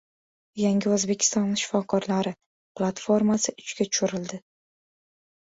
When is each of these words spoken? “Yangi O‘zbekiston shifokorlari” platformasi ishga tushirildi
“Yangi 0.59 0.93
O‘zbekiston 0.95 1.51
shifokorlari” 1.63 2.33
platformasi 2.81 3.55
ishga 3.67 3.89
tushirildi 3.93 4.43